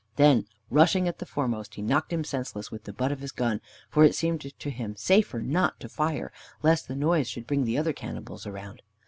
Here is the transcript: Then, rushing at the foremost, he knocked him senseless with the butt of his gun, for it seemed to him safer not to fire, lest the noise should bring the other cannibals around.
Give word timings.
Then, 0.15 0.47
rushing 0.71 1.07
at 1.07 1.19
the 1.19 1.27
foremost, 1.27 1.75
he 1.75 1.83
knocked 1.83 2.11
him 2.11 2.23
senseless 2.23 2.71
with 2.71 2.85
the 2.85 2.91
butt 2.91 3.11
of 3.11 3.19
his 3.19 3.31
gun, 3.31 3.61
for 3.87 4.03
it 4.03 4.15
seemed 4.15 4.41
to 4.57 4.69
him 4.71 4.95
safer 4.95 5.39
not 5.43 5.79
to 5.79 5.87
fire, 5.87 6.33
lest 6.63 6.87
the 6.87 6.95
noise 6.95 7.29
should 7.29 7.45
bring 7.45 7.65
the 7.65 7.77
other 7.77 7.93
cannibals 7.93 8.47
around. 8.47 8.81